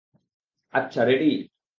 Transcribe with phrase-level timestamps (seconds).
[0.73, 1.31] আচ্ছা, রেডি?